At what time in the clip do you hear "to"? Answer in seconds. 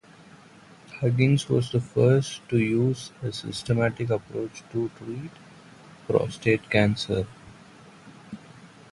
2.49-2.57, 4.71-4.89